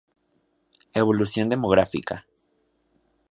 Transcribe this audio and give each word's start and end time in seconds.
Evolución 1.01 1.47
demográfica:. 1.53 2.15